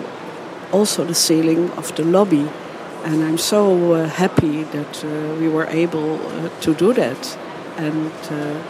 also 0.72 1.04
the 1.04 1.14
ceiling 1.14 1.70
of 1.78 1.94
the 1.94 2.04
lobby. 2.04 2.48
And 3.04 3.22
I'm 3.22 3.36
so 3.36 3.92
uh, 3.92 4.08
happy 4.08 4.62
that 4.62 5.04
uh, 5.04 5.38
we 5.38 5.46
were 5.46 5.66
able 5.66 6.14
uh, 6.26 6.48
to 6.60 6.74
do 6.74 6.94
that. 6.94 7.36
And, 7.76 8.10
uh, 8.30 8.62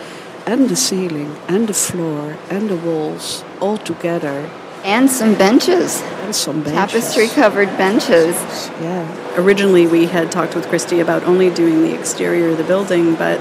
and 0.45 0.69
the 0.69 0.75
ceiling, 0.75 1.37
and 1.47 1.69
the 1.69 1.75
floor, 1.75 2.37
and 2.51 2.69
the 2.69 2.77
walls 2.77 3.45
all 3.61 3.79
together. 3.79 4.51
And 4.83 5.09
some 5.09 5.35
benches. 5.37 6.03
And 6.03 6.35
some 6.35 6.65
benches. 6.65 6.75
Tapestry 6.75 7.29
covered 7.29 7.69
benches. 7.79 8.35
Yeah. 8.81 9.39
Originally, 9.39 9.87
we 9.87 10.07
had 10.07 10.33
talked 10.33 10.55
with 10.55 10.67
Christie 10.69 11.01
about 11.01 11.23
only 11.23 11.49
doing 11.51 11.83
the 11.83 11.95
exterior 11.95 12.49
of 12.51 12.59
the 12.59 12.65
building, 12.65 13.15
but 13.15 13.41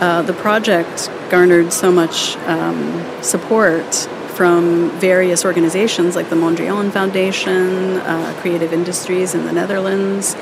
uh, 0.00 0.22
the 0.22 0.32
project 0.32 1.10
garnered 1.30 1.72
so 1.72 1.92
much 1.92 2.36
um, 2.48 3.04
support 3.22 4.08
from 4.36 4.90
various 5.00 5.46
organizations 5.46 6.14
like 6.14 6.28
the 6.28 6.36
Mondrian 6.36 6.92
Foundation, 6.92 7.96
uh, 7.96 8.36
Creative 8.42 8.70
Industries 8.70 9.34
in 9.34 9.46
the 9.46 9.52
Netherlands. 9.52 10.36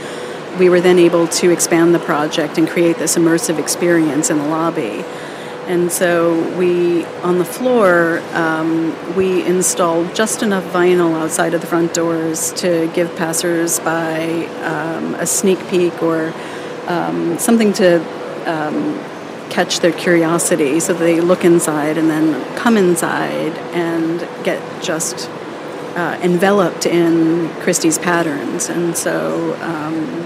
We 0.59 0.69
were 0.69 0.81
then 0.81 0.99
able 0.99 1.29
to 1.29 1.51
expand 1.51 1.95
the 1.95 2.01
project 2.01 2.59
and 2.59 2.69
create 2.69 2.99
this 2.99 3.17
immersive 3.17 3.61
experience 3.61 4.31
in 4.31 4.39
the 4.39 4.47
lobby. 4.47 5.05
And 5.69 5.93
so 5.93 6.57
we, 6.59 7.05
on 7.23 7.39
the 7.39 7.45
floor, 7.45 8.21
um, 8.33 9.17
we 9.17 9.45
installed 9.47 10.15
just 10.15 10.43
enough 10.43 10.65
vinyl 10.73 11.15
outside 11.15 11.55
of 11.55 11.61
the 11.61 11.67
front 11.67 11.95
doors 11.95 12.53
to 12.55 12.91
give 12.95 13.15
passersby 13.17 14.47
um, 14.65 15.15
a 15.15 15.27
sneak 15.27 15.59
peek 15.69 16.03
or 16.03 16.35
um, 16.89 17.39
something 17.39 17.73
to 17.75 18.01
um, 18.51 18.99
catch 19.51 19.81
their 19.81 19.93
curiosity 19.93 20.81
so 20.81 20.93
they 20.93 21.21
look 21.21 21.45
inside 21.45 21.97
and 21.99 22.11
then 22.11 22.57
come 22.57 22.77
inside 22.77 23.53
and 23.73 24.21
get 24.45 24.61
just 24.83 25.29
uh, 25.97 26.19
enveloped 26.23 26.87
in 26.87 27.49
Christie's 27.61 27.99
patterns. 27.99 28.69
And 28.69 28.97
so 28.97 29.55
um, 29.63 30.25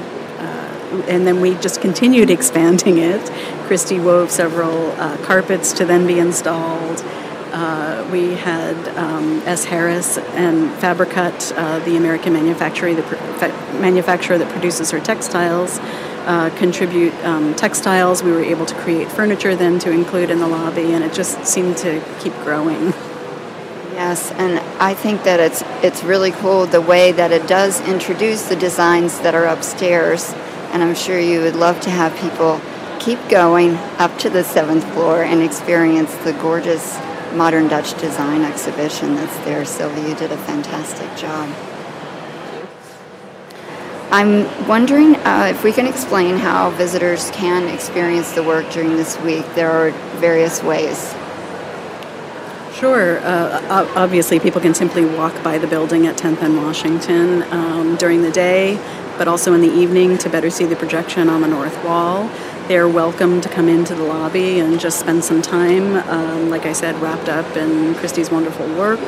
and 1.09 1.27
then 1.27 1.41
we 1.41 1.55
just 1.57 1.81
continued 1.81 2.31
expanding 2.39 2.99
it. 2.99 3.31
Christie 3.67 4.01
wove 4.01 4.31
several 4.31 4.93
uh, 4.93 5.17
carpets 5.25 5.73
to 5.75 5.85
then 5.85 6.07
be 6.07 6.19
installed. 6.19 7.03
Uh, 7.51 8.07
we 8.13 8.35
had 8.35 8.77
um, 8.97 9.43
S. 9.47 9.65
Harris 9.65 10.19
and 10.19 10.71
Fabricut, 10.81 11.53
uh, 11.57 11.79
the 11.81 11.97
American 11.97 12.35
manufacturer, 12.35 12.93
manufacturer 13.81 14.39
that 14.39 14.51
produces 14.51 14.91
her 14.91 15.01
textiles, 15.01 15.79
uh, 16.29 16.51
contribute 16.57 17.13
um, 17.25 17.55
textiles. 17.57 18.23
We 18.23 18.31
were 18.31 18.45
able 18.45 18.67
to 18.67 18.75
create 18.77 19.11
furniture 19.11 19.57
then 19.57 19.81
to 19.81 19.91
include 19.91 20.31
in 20.31 20.39
the 20.39 20.47
lobby, 20.47 20.93
and 20.93 21.03
it 21.03 21.13
just 21.13 21.45
seemed 21.45 21.77
to 21.79 22.01
keep 22.21 22.35
growing. 22.45 22.93
Yes, 23.95 24.31
and 24.33 24.61
I 24.81 24.95
think 24.95 25.25
that 25.25 25.41
it's 25.41 25.63
it's 25.83 26.05
really 26.05 26.31
cool 26.31 26.67
the 26.67 26.81
way 26.81 27.11
that 27.11 27.33
it 27.33 27.49
does 27.49 27.81
introduce 27.89 28.49
the 28.49 28.55
designs 28.55 29.19
that 29.23 29.35
are 29.35 29.47
upstairs 29.47 30.33
and 30.73 30.83
I'm 30.83 30.95
sure 30.95 31.19
you 31.19 31.41
would 31.41 31.57
love 31.57 31.81
to 31.83 31.91
have 31.91 32.15
people 32.19 32.61
keep 33.01 33.19
going 33.29 33.75
up 33.99 34.17
to 34.19 34.31
the 34.31 34.45
seventh 34.45 34.85
floor 34.93 35.23
and 35.23 35.43
experience 35.43 36.15
the 36.17 36.35
gorgeous 36.35 36.99
modern 37.33 37.69
Dutch 37.69 37.99
design 37.99 38.43
exhibition 38.43 39.15
that's 39.15 39.37
there. 39.39 39.65
Silvia, 39.65 40.09
you 40.09 40.15
did 40.15 40.31
a 40.31 40.37
fantastic 40.37 41.09
job. 41.17 41.49
I'm 44.11 44.67
wondering 44.67 45.17
uh, 45.17 45.49
if 45.51 45.65
we 45.65 45.73
can 45.73 45.87
explain 45.87 46.37
how 46.37 46.71
visitors 46.71 47.31
can 47.33 47.69
experience 47.69 48.33
the 48.33 48.43
work 48.43 48.71
during 48.71 48.97
this 48.97 49.19
week. 49.21 49.45
There 49.55 49.71
are 49.71 49.91
various 50.19 50.63
ways. 50.63 51.15
Sure. 52.75 53.19
Uh, 53.19 53.87
obviously, 53.97 54.39
people 54.39 54.61
can 54.61 54.73
simply 54.73 55.05
walk 55.05 55.43
by 55.43 55.59
the 55.59 55.67
building 55.67 56.07
at 56.07 56.17
10th 56.17 56.43
and 56.43 56.57
Washington 56.57 57.43
um, 57.53 57.97
during 57.97 58.23
the 58.23 58.31
day 58.31 58.79
but 59.19 59.27
also 59.27 59.53
in 59.53 59.61
the 59.61 59.73
evening 59.75 60.17
to 60.17 60.31
better 60.31 60.49
see 60.49 60.65
the 60.65 60.77
projection 60.77 61.29
on 61.29 61.41
the 61.41 61.49
north 61.49 61.85
wall. 61.85 62.31
They're 62.69 62.89
welcome 62.89 63.41
to 63.41 63.49
come 63.49 63.69
into 63.69 63.95
the 63.95 64.05
lobby 64.05 64.61
and 64.61 64.79
just 64.79 65.01
spend 65.01 65.25
some 65.25 65.43
time, 65.43 65.97
um, 66.09 66.49
like 66.49 66.65
I 66.65 66.73
said, 66.73 66.95
wrapped 67.03 67.29
up 67.29 67.57
in 67.57 67.95
Christie's 67.97 68.31
wonderful 68.31 68.67
work. 68.77 69.01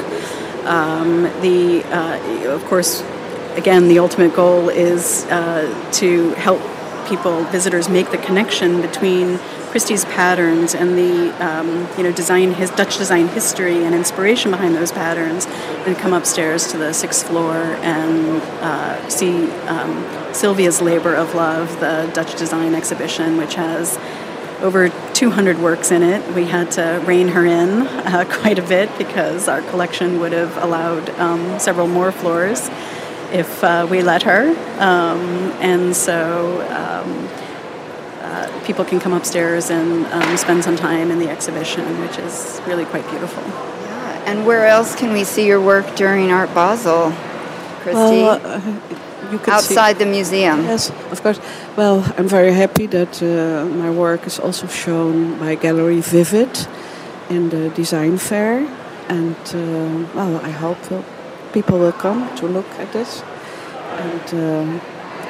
Um, 0.66 1.22
the, 1.40 1.84
uh, 1.84 2.52
of 2.52 2.64
course, 2.64 3.02
again, 3.56 3.88
the 3.88 3.98
ultimate 3.98 4.34
goal 4.34 4.68
is 4.68 5.24
uh, 5.26 5.90
to 5.94 6.30
help 6.34 6.60
people, 7.08 7.42
visitors, 7.44 7.88
make 7.88 8.10
the 8.10 8.18
connection 8.18 8.80
between 8.80 9.38
Christie's 9.70 10.04
patterns 10.04 10.74
and 10.74 10.98
the 10.98 11.30
um, 11.44 11.88
you 11.96 12.02
know 12.02 12.12
design 12.12 12.52
his 12.52 12.70
Dutch 12.70 12.98
design 12.98 13.28
history 13.28 13.84
and 13.84 13.94
inspiration 13.94 14.50
behind 14.50 14.74
those 14.74 14.92
patterns, 14.92 15.46
and 15.86 15.96
come 15.96 16.12
upstairs 16.12 16.68
to 16.72 16.78
the 16.78 16.92
sixth 16.92 17.26
floor 17.26 17.54
and 17.54 18.42
uh, 18.62 19.08
see 19.08 19.50
um, 19.66 20.04
Silvia's 20.32 20.80
labor 20.80 21.14
of 21.14 21.34
love, 21.34 21.68
the 21.80 22.10
Dutch 22.14 22.36
design 22.36 22.74
exhibition, 22.74 23.36
which 23.36 23.54
has 23.54 23.98
over 24.60 24.90
200 25.14 25.58
works 25.58 25.90
in 25.90 26.02
it. 26.02 26.34
We 26.34 26.46
had 26.46 26.72
to 26.72 27.02
rein 27.06 27.28
her 27.28 27.46
in 27.46 27.86
uh, 27.86 28.24
quite 28.40 28.58
a 28.58 28.62
bit 28.62 28.90
because 28.98 29.48
our 29.48 29.62
collection 29.62 30.20
would 30.20 30.32
have 30.32 30.56
allowed 30.58 31.10
um, 31.10 31.58
several 31.58 31.86
more 31.86 32.12
floors 32.12 32.68
if 33.32 33.62
uh, 33.64 33.86
we 33.90 34.02
let 34.02 34.22
her. 34.22 34.50
Um, 34.78 35.52
and 35.60 35.94
so 35.94 36.60
um, 36.70 37.28
uh, 38.22 38.64
people 38.66 38.84
can 38.84 39.00
come 39.00 39.12
upstairs 39.12 39.70
and 39.70 40.06
um, 40.06 40.36
spend 40.36 40.64
some 40.64 40.76
time 40.76 41.10
in 41.10 41.18
the 41.18 41.28
exhibition, 41.28 42.00
which 42.00 42.18
is 42.18 42.60
really 42.66 42.84
quite 42.84 43.08
beautiful. 43.10 43.42
Yeah, 43.42 44.22
and 44.26 44.46
where 44.46 44.66
else 44.66 44.94
can 44.94 45.12
we 45.12 45.24
see 45.24 45.46
your 45.46 45.60
work 45.60 45.96
during 45.96 46.30
Art 46.30 46.54
Basel, 46.54 47.12
Christie? 47.82 47.98
Well, 47.98 48.40
uh, 48.44 48.60
outside 49.46 49.96
see, 49.96 50.04
the 50.04 50.10
museum. 50.10 50.64
Yes, 50.64 50.90
of 51.10 51.22
course. 51.22 51.40
Well, 51.76 52.04
I'm 52.18 52.28
very 52.28 52.52
happy 52.52 52.86
that 52.86 53.22
uh, 53.22 53.64
my 53.66 53.90
work 53.90 54.26
is 54.26 54.38
also 54.38 54.66
shown 54.66 55.38
by 55.38 55.54
Gallery 55.54 56.00
Vivid 56.00 56.66
in 57.28 57.48
the 57.50 57.70
design 57.70 58.18
fair, 58.18 58.66
and 59.08 59.36
uh, 59.54 60.06
well, 60.14 60.36
I 60.44 60.50
hope 60.50 60.78
people 61.52 61.78
will 61.78 61.92
come 61.92 62.34
to 62.36 62.46
look 62.46 62.68
at 62.78 62.92
this, 62.92 63.22
and. 63.98 64.34
Um, 64.34 64.80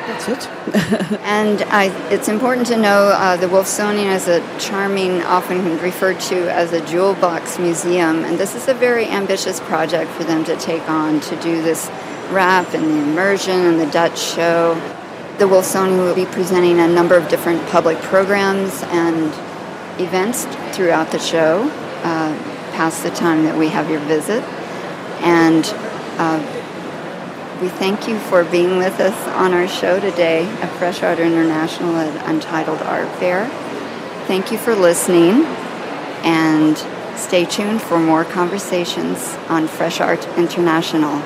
that's 0.06 0.28
it. 0.28 0.48
and 1.20 1.62
I, 1.64 1.86
it's 2.10 2.28
important 2.28 2.66
to 2.68 2.76
know 2.76 3.12
uh, 3.14 3.36
the 3.36 3.46
Wolfsonian 3.46 4.14
is 4.14 4.28
a 4.28 4.40
charming, 4.58 5.22
often 5.22 5.78
referred 5.80 6.18
to 6.20 6.52
as 6.52 6.72
a 6.72 6.84
jewel 6.86 7.14
box 7.14 7.58
museum, 7.58 8.24
and 8.24 8.38
this 8.38 8.54
is 8.54 8.68
a 8.68 8.74
very 8.74 9.06
ambitious 9.06 9.60
project 9.60 10.10
for 10.12 10.24
them 10.24 10.44
to 10.44 10.56
take 10.56 10.88
on 10.88 11.20
to 11.20 11.36
do 11.40 11.62
this 11.62 11.88
wrap 12.30 12.74
and 12.74 12.84
the 12.84 13.02
immersion 13.10 13.60
and 13.60 13.80
the 13.80 13.86
Dutch 13.86 14.18
show. 14.18 14.74
The 15.38 15.44
Wolfsonian 15.44 15.98
will 15.98 16.14
be 16.14 16.26
presenting 16.26 16.80
a 16.80 16.88
number 16.88 17.16
of 17.16 17.28
different 17.28 17.64
public 17.68 17.98
programs 17.98 18.82
and 18.84 19.26
events 20.00 20.44
throughout 20.74 21.10
the 21.10 21.18
show 21.18 21.68
uh, 22.02 22.34
past 22.72 23.02
the 23.02 23.10
time 23.10 23.44
that 23.44 23.56
we 23.56 23.68
have 23.68 23.90
your 23.90 24.00
visit. 24.00 24.42
And 25.22 25.64
uh, 26.18 26.38
we 27.60 27.68
thank 27.68 28.08
you 28.08 28.18
for 28.18 28.42
being 28.44 28.78
with 28.78 28.98
us 29.00 29.28
on 29.28 29.52
our 29.52 29.68
show 29.68 30.00
today 30.00 30.46
at 30.62 30.70
Fresh 30.78 31.02
Art 31.02 31.18
International 31.18 31.94
at 31.96 32.28
Untitled 32.28 32.80
Art 32.82 33.08
Fair. 33.18 33.48
Thank 34.26 34.50
you 34.50 34.58
for 34.58 34.74
listening 34.74 35.44
and 36.24 36.76
stay 37.18 37.44
tuned 37.44 37.82
for 37.82 37.98
more 37.98 38.24
conversations 38.24 39.36
on 39.48 39.68
Fresh 39.68 40.00
Art 40.00 40.26
International. 40.38 41.22